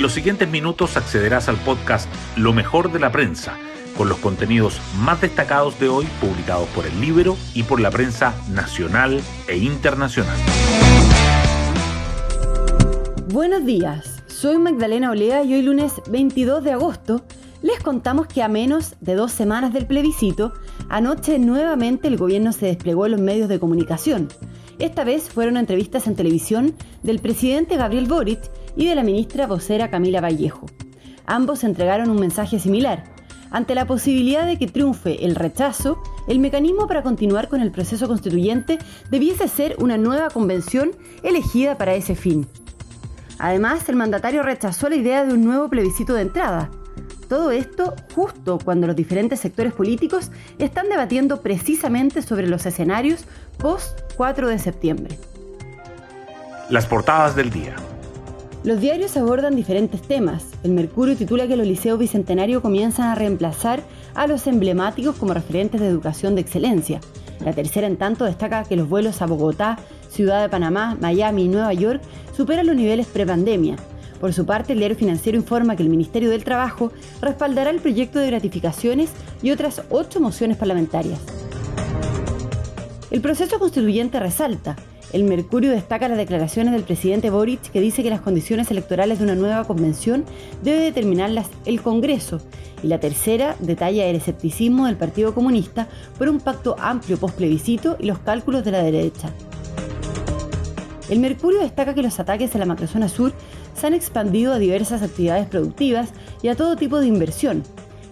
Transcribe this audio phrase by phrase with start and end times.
[0.00, 3.58] En los siguientes minutos accederás al podcast Lo mejor de la prensa,
[3.98, 8.34] con los contenidos más destacados de hoy publicados por el libro y por la prensa
[8.48, 10.38] nacional e internacional.
[13.28, 17.22] Buenos días, soy Magdalena Olea y hoy lunes 22 de agosto
[17.60, 20.54] les contamos que a menos de dos semanas del plebiscito,
[20.88, 24.28] anoche nuevamente el gobierno se desplegó en los medios de comunicación.
[24.78, 28.40] Esta vez fueron entrevistas en televisión del presidente Gabriel Boric
[28.76, 30.66] y de la ministra vocera Camila Vallejo.
[31.26, 33.04] Ambos entregaron un mensaje similar.
[33.50, 38.06] Ante la posibilidad de que triunfe el rechazo, el mecanismo para continuar con el proceso
[38.06, 38.78] constituyente
[39.10, 40.92] debiese ser una nueva convención
[41.22, 42.46] elegida para ese fin.
[43.38, 46.70] Además, el mandatario rechazó la idea de un nuevo plebiscito de entrada,
[47.30, 53.24] todo esto justo cuando los diferentes sectores políticos están debatiendo precisamente sobre los escenarios
[53.56, 55.16] post 4 de septiembre.
[56.68, 57.76] Las portadas del día.
[58.64, 60.44] Los diarios abordan diferentes temas.
[60.64, 63.80] El Mercurio titula que los liceos bicentenarios comienzan a reemplazar
[64.14, 67.00] a los emblemáticos como referentes de educación de excelencia.
[67.44, 69.78] La tercera, en tanto, destaca que los vuelos a Bogotá,
[70.10, 72.02] Ciudad de Panamá, Miami y Nueva York
[72.36, 73.76] superan los niveles prepandemia.
[74.20, 78.18] Por su parte, el diario financiero informa que el Ministerio del Trabajo respaldará el proyecto
[78.18, 79.10] de gratificaciones
[79.42, 81.18] y otras ocho mociones parlamentarias.
[83.10, 84.76] El proceso constituyente resalta.
[85.12, 89.24] El Mercurio destaca las declaraciones del presidente Boric que dice que las condiciones electorales de
[89.24, 90.24] una nueva convención
[90.62, 92.40] debe determinarlas el Congreso.
[92.82, 98.06] Y la tercera detalla el escepticismo del Partido Comunista por un pacto amplio post-plebiscito y
[98.06, 99.32] los cálculos de la derecha.
[101.08, 103.32] El Mercurio destaca que los ataques a la macrozona sur
[103.80, 106.10] se han expandido a diversas actividades productivas
[106.42, 107.62] y a todo tipo de inversión,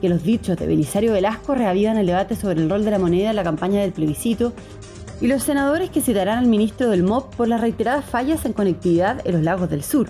[0.00, 3.28] que los dichos de Belisario Velasco reavivan el debate sobre el rol de la moneda
[3.28, 4.54] en la campaña del plebiscito,
[5.20, 9.20] y los senadores que citarán al ministro del MOP por las reiteradas fallas en conectividad
[9.26, 10.08] en los lagos del sur.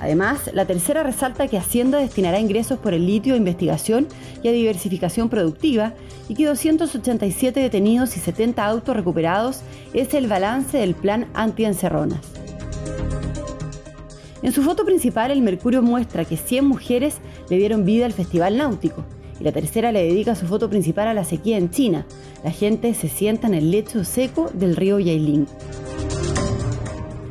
[0.00, 4.06] Además, la tercera resalta que Hacienda destinará ingresos por el litio a investigación
[4.42, 5.92] y a diversificación productiva
[6.30, 9.60] y que 287 detenidos y 70 autos recuperados
[9.92, 12.47] es el balance del plan anti-encerronas.
[14.42, 17.16] En su foto principal, el Mercurio muestra que 100 mujeres
[17.48, 19.04] le dieron vida al Festival Náutico,
[19.40, 22.06] y la tercera le dedica su foto principal a la sequía en China.
[22.44, 25.46] La gente se sienta en el lecho seco del río Yailin.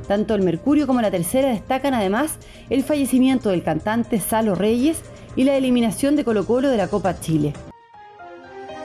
[0.07, 2.37] Tanto el Mercurio como la tercera destacan además
[2.69, 5.01] el fallecimiento del cantante Salo Reyes
[5.35, 7.53] y la eliminación de Colo Colo de la Copa Chile.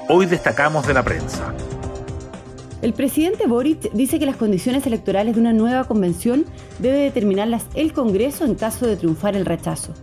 [0.09, 1.55] Hoy destacamos de la prensa.
[2.83, 6.45] El presidente Boric dice que las condiciones electorales de una nueva convención
[6.81, 9.95] debe determinarlas el Congreso en caso de triunfar el rechazo.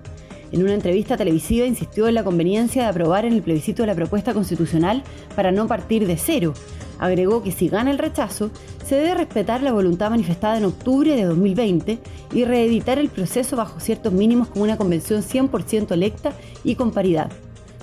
[0.54, 4.34] En una entrevista televisiva insistió en la conveniencia de aprobar en el plebiscito la propuesta
[4.34, 5.04] constitucional
[5.36, 6.54] para no partir de cero.
[7.00, 8.50] Agregó que si gana el rechazo,
[8.86, 12.00] se debe respetar la voluntad manifestada en octubre de 2020
[12.34, 16.32] y reeditar el proceso bajo ciertos mínimos como una convención 100% electa
[16.64, 17.30] y con paridad.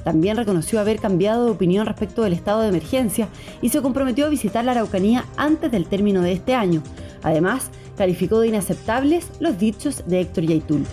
[0.06, 3.26] También reconoció haber cambiado de opinión respecto del estado de emergencia
[3.60, 6.80] y se comprometió a visitar la Araucanía antes del término de este año.
[7.24, 10.84] Además, calificó de inaceptables los dichos de Héctor Yaitul.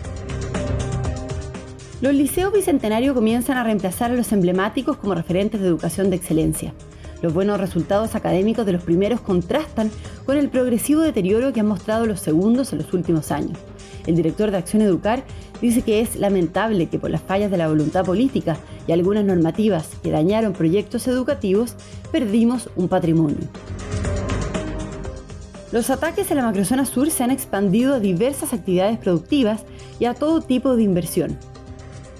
[2.01, 6.73] Los liceos bicentenarios comienzan a reemplazar a los emblemáticos como referentes de educación de excelencia.
[7.21, 9.91] Los buenos resultados académicos de los primeros contrastan
[10.25, 13.59] con el progresivo deterioro que han mostrado los segundos en los últimos años.
[14.05, 15.23] El director de Acción Educar
[15.61, 19.89] dice que es lamentable que por las fallas de la voluntad política y algunas normativas
[20.01, 21.75] que dañaron proyectos educativos,
[22.11, 23.47] perdimos un patrimonio.
[25.71, 29.63] Los ataques a la macrozona sur se han expandido a diversas actividades productivas
[29.99, 31.37] y a todo tipo de inversión.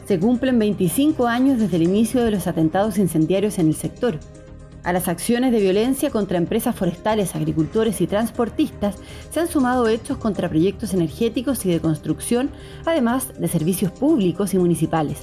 [0.07, 4.19] Se cumplen 25 años desde el inicio de los atentados incendiarios en el sector.
[4.83, 8.95] A las acciones de violencia contra empresas forestales, agricultores y transportistas
[9.31, 12.49] se han sumado hechos contra proyectos energéticos y de construcción,
[12.85, 15.19] además de servicios públicos y municipales.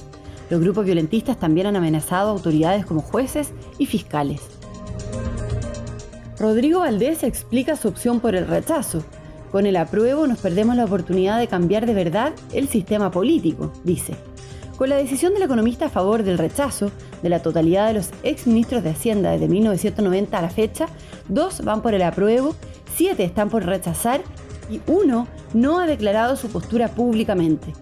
[0.49, 4.41] Los grupos violentistas también han amenazado a autoridades como jueces y fiscales.
[6.39, 9.03] Rodrigo Valdés explica su opción por el rechazo.
[9.51, 14.15] Con el apruebo nos perdemos la oportunidad de cambiar de verdad el sistema político, dice.
[14.77, 16.91] Con la decisión del economista a favor del rechazo
[17.21, 20.87] de la totalidad de los exministros de Hacienda desde 1990 a la fecha,
[21.27, 22.55] dos van por el apruebo,
[22.95, 24.21] siete están por rechazar
[24.69, 27.73] y uno no ha declarado su postura públicamente.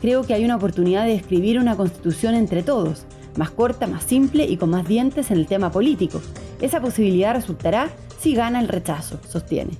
[0.00, 3.04] Creo que hay una oportunidad de escribir una constitución entre todos,
[3.36, 6.20] más corta, más simple y con más dientes en el tema político.
[6.60, 7.90] Esa posibilidad resultará
[8.20, 9.72] si gana el rechazo, sostiene.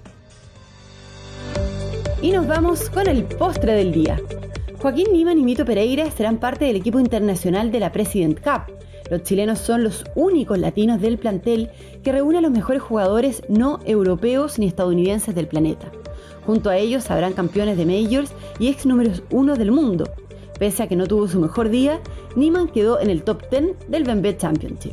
[2.23, 4.19] Y nos vamos con el postre del día.
[4.85, 8.71] Joaquín Niman y Mito Pereira serán parte del equipo internacional de la President Cup.
[9.11, 11.71] Los chilenos son los únicos latinos del plantel
[12.03, 15.91] que reúne a los mejores jugadores no europeos ni estadounidenses del planeta.
[16.45, 20.05] Junto a ellos habrán campeones de majors y ex números uno del mundo.
[20.59, 21.99] Pese a que no tuvo su mejor día,
[22.37, 24.93] Niemann quedó en el top 10 del Bembet Championship.